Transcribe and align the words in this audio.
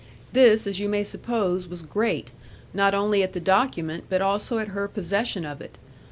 This, 0.33 0.65
as 0.65 0.79
you 0.79 0.89
may 0.89 1.03
suppose 1.03 1.67
was 1.67 1.83
great; 1.83 2.31
not 2.73 2.95
only 2.95 3.21
at 3.21 3.33
the 3.33 3.39
document, 3.39 4.05
but 4.09 4.19
also 4.19 4.57
at 4.57 4.69
her 4.69 4.87
possession 4.87 5.45
of 5.45 5.61
it. 5.61 5.77